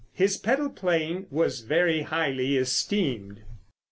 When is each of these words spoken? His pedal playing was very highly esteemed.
His 0.13 0.35
pedal 0.35 0.71
playing 0.71 1.27
was 1.29 1.59
very 1.59 2.01
highly 2.01 2.57
esteemed. 2.57 3.43